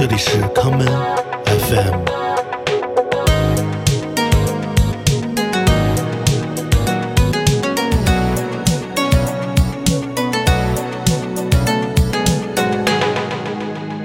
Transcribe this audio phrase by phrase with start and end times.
[0.00, 0.88] 这里是 common
[1.44, 2.04] FM。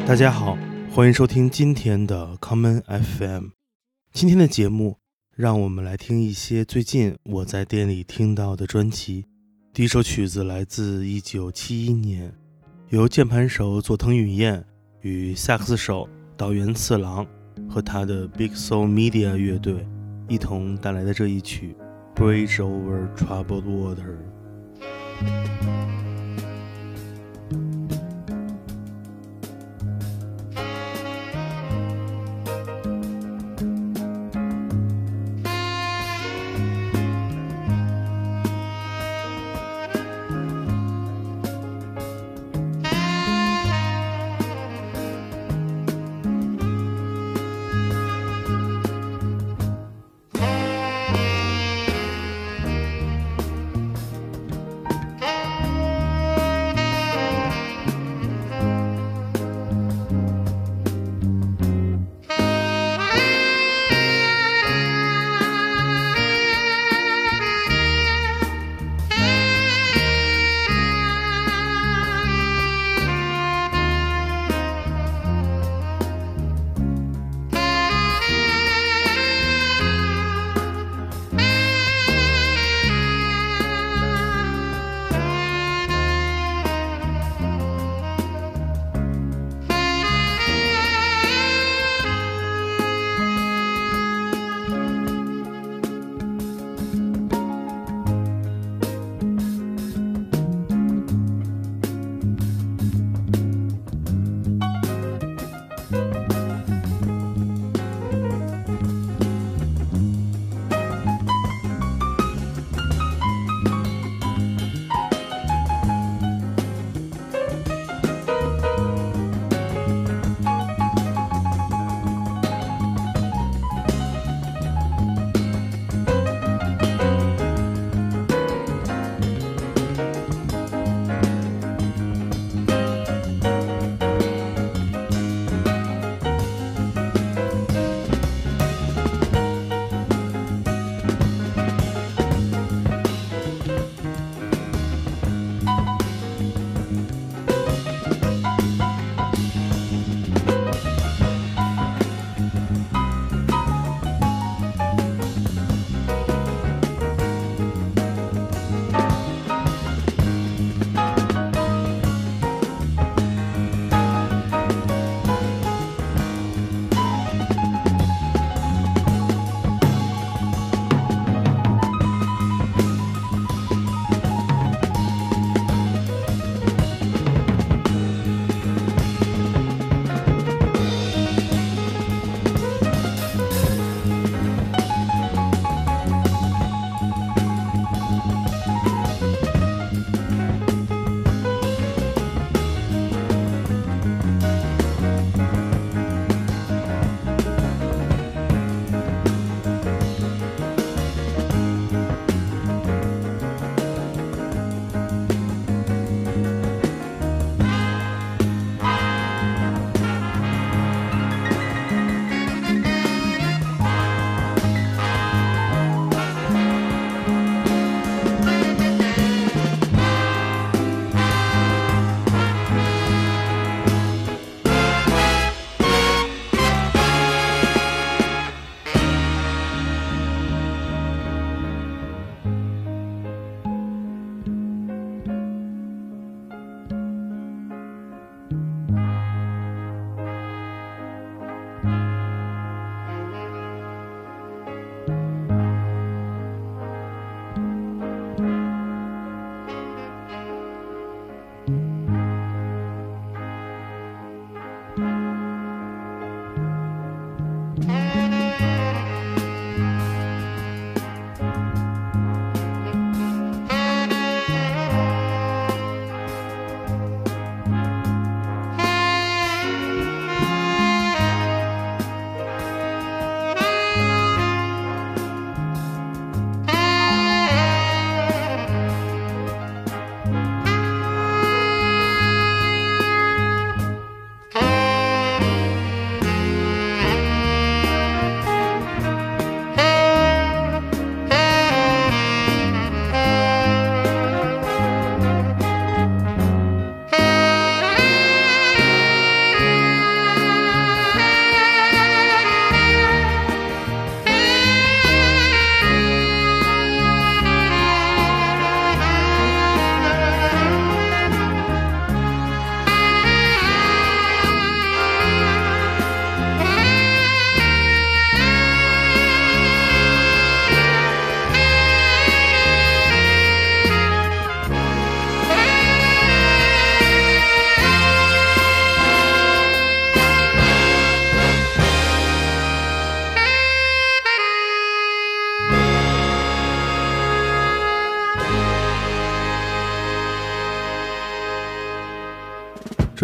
[0.06, 0.58] 大家好，
[0.92, 3.46] 欢迎收听今天的 common FM。
[4.12, 4.98] 今天的节目，
[5.34, 9.24] 让我们来听一些最近我在店里听到的专辑。
[9.74, 12.34] 第一首曲子来自1971年，
[12.90, 14.66] 由键盘手佐藤允彦
[15.06, 17.24] 与萨克斯手岛原次郎
[17.70, 19.88] 和他的 Big Soul Media 乐队
[20.28, 21.78] 一同带来的这一曲
[22.20, 24.18] 《Bridge Over Troubled Water》。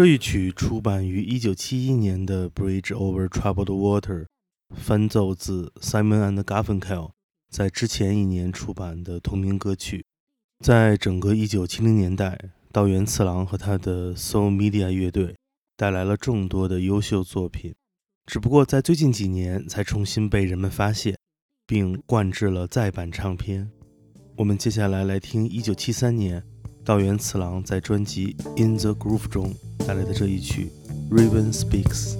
[0.02, 4.24] 这一曲出版于1971年的《Bridge Over Troubled Water》，
[4.74, 7.12] 翻奏自 Simon and Garfunkel
[7.48, 10.04] 在之前一年出版的同名歌曲。
[10.58, 12.36] 在整个1970年代，
[12.72, 15.36] 道元次郎和他的 Soul Media 乐队
[15.76, 17.72] 带来了众多的优秀作品，
[18.26, 21.16] 只不过在最近几年才重新被人们发现，
[21.64, 23.70] 并灌制了再版唱片。
[24.36, 26.44] 我们接下来来听1973年
[26.84, 29.54] 道元次郎在专辑《In the Groove》中。
[29.86, 30.70] 带来的这一曲
[31.14, 32.14] 《Raven Speaks》。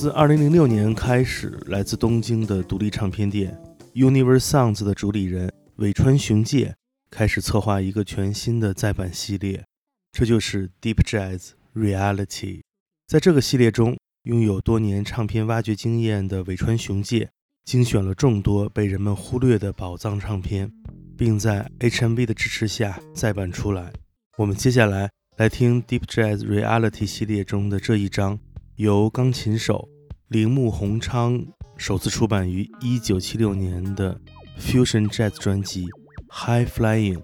[0.00, 3.54] 自2006年开始，来自东京的独立唱片店
[3.92, 6.74] Universe Sounds 的主理人尾川雄介
[7.10, 9.62] 开始策划一个全新的再版系列，
[10.10, 12.62] 这就是 Deep Jazz Reality。
[13.06, 17.28] 在这个系列中，拥有多年唱片挖掘经验的尾川雄介
[17.66, 20.72] 精选了众多被人们忽略的宝藏唱片，
[21.18, 23.92] 并在 HMV 的支持下再版出来。
[24.38, 28.38] 我们接下来来听 Deep Jazz Reality 系列中的这一张。
[28.80, 29.90] 由钢琴手
[30.28, 31.38] 铃木宏昌
[31.76, 34.18] 首次出版于一九七六年的
[34.58, 35.84] Fusion Jazz 专辑
[36.30, 37.18] 《High Flying》，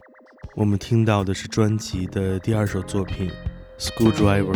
[0.54, 3.30] 我们听到的是专辑的第二首作品
[3.82, 4.52] 《School Driver》。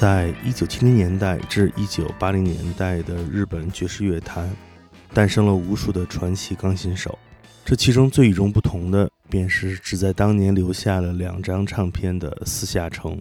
[0.00, 4.50] 在一九七零年代至一九八零年代的日本爵士乐坛，
[5.12, 7.18] 诞生了无数的传奇钢琴手。
[7.66, 13.20] 这其中最与众不同的，便是只在当年留下了两张唱片的四下城。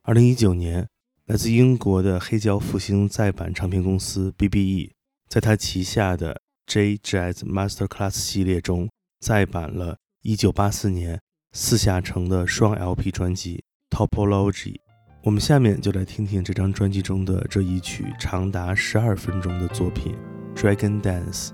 [0.00, 0.88] 二零一九年，
[1.26, 4.92] 来自英国的黑胶复兴再版唱片公司 BBE，
[5.28, 8.88] 在他旗下的 J Jazz Masterclass 系列中
[9.20, 11.20] 再版了一九八四年
[11.52, 14.83] 四下城的双 LP 专辑 Topology。
[15.24, 20.14] 我们下面就来听听这张专辑中的这一曲长达十二分钟的作品
[20.60, 21.48] 《Dragon Dance》。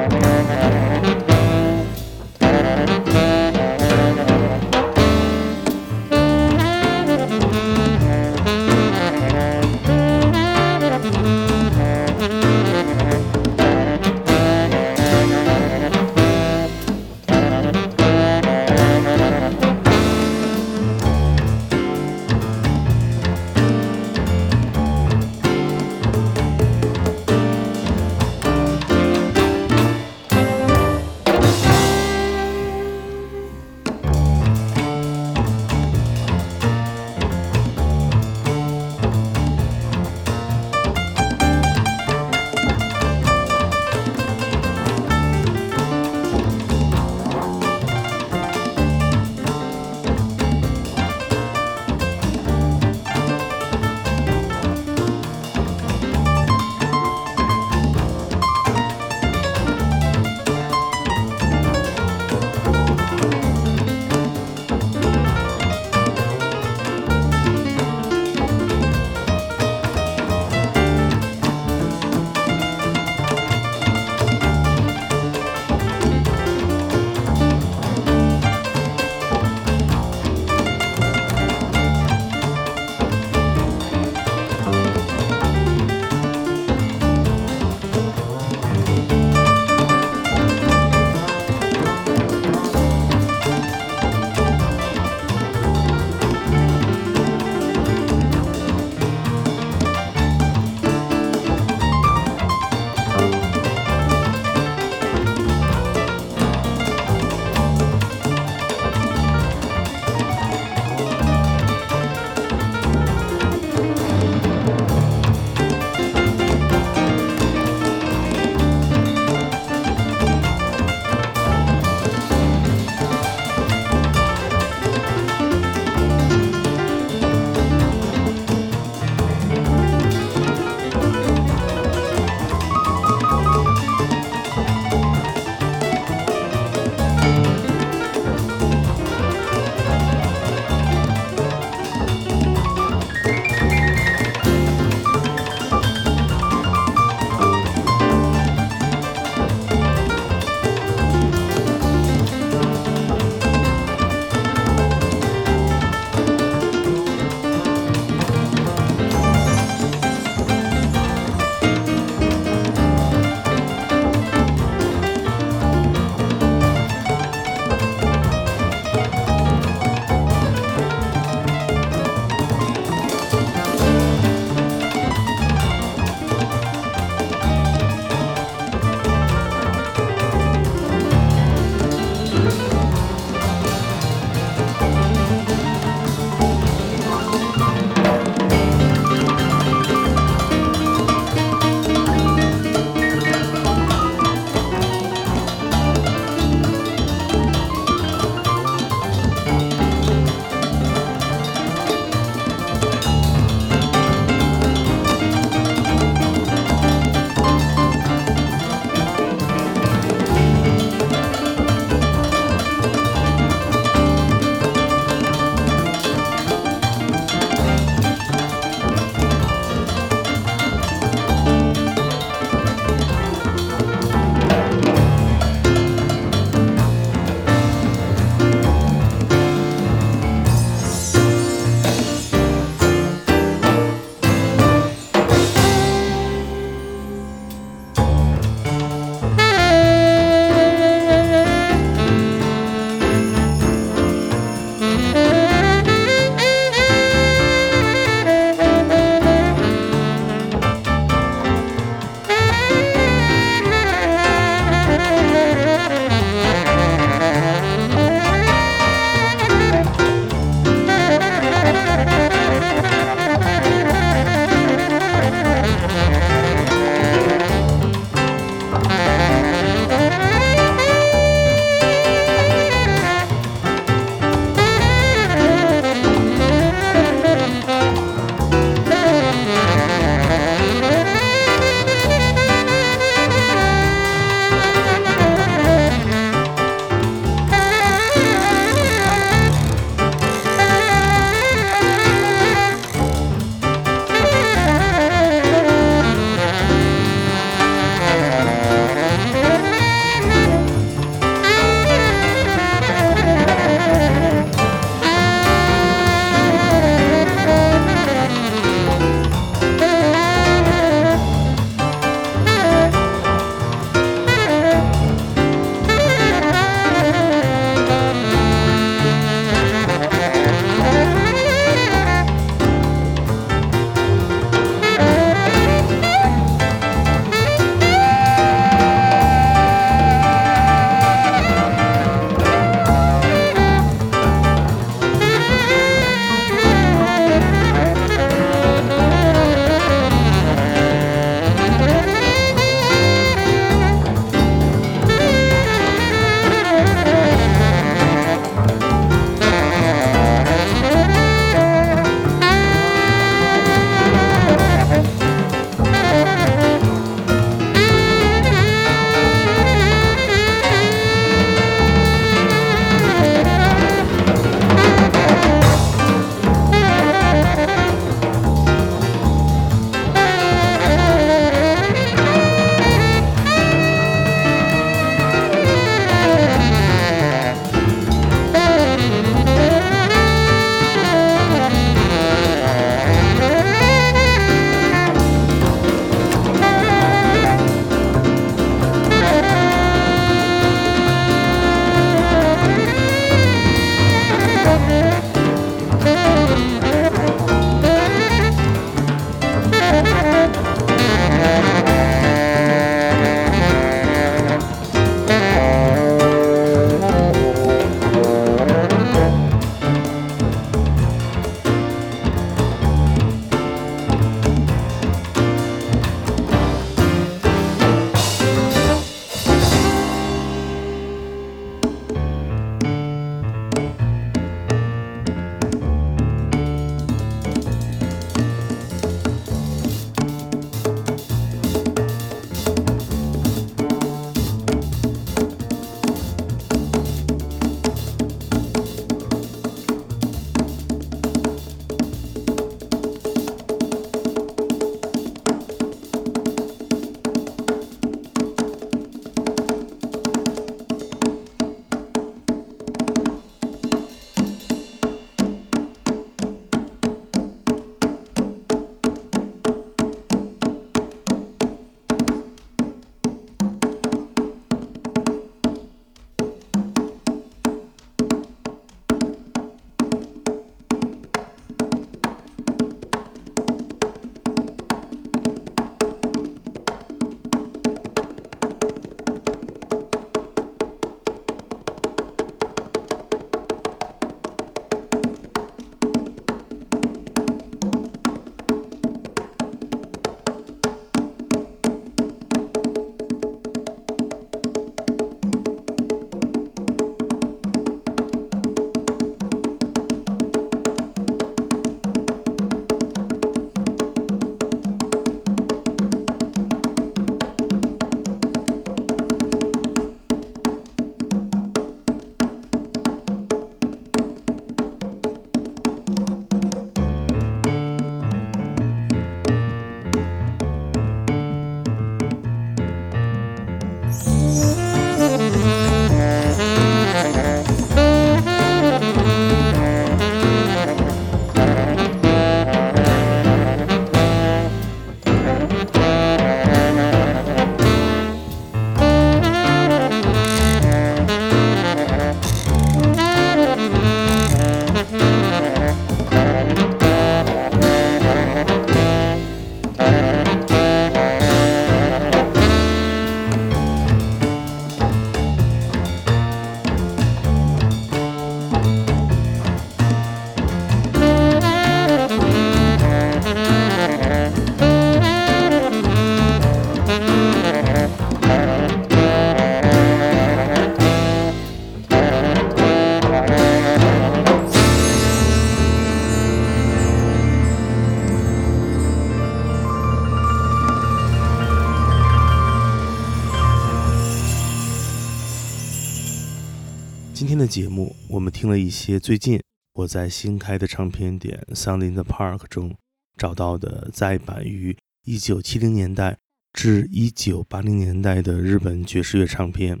[588.64, 589.60] 听了一些最近
[589.92, 592.96] 我在新开的唱片店 Sound in the Park 中
[593.36, 594.96] 找到的再版于
[595.26, 596.38] 1970年代
[596.72, 600.00] 至1980年代的日本爵士乐唱片。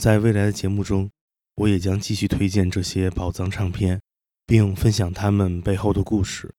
[0.00, 1.10] 在未来的节目中，
[1.56, 4.00] 我也将继续推荐这些宝藏唱片，
[4.46, 6.54] 并分享它们背后的故事。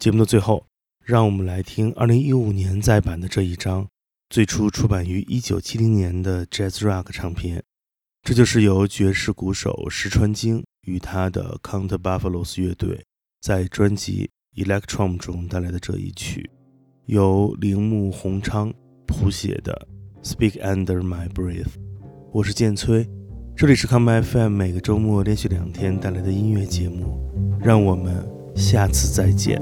[0.00, 0.66] 节目的最后，
[1.04, 3.86] 让我们来听2015年再版的这一张，
[4.28, 7.62] 最初出版于1970年的 Jazz Rock 唱片。
[8.22, 13.04] 这就是由爵士鼓手石川京与他的 Count Buffalos 乐队
[13.40, 14.30] 在专辑
[14.64, 16.50] 《Electron》中带来的这一曲，
[17.06, 18.72] 由铃木宏昌
[19.06, 19.88] 谱写的
[20.26, 21.64] 《Speak Under My Breath》。
[22.32, 23.08] 我是剑崔，
[23.56, 27.18] 这里是 Come FM，每个周末连续两天带来的音乐节目，
[27.60, 29.60] 让我们下次再见。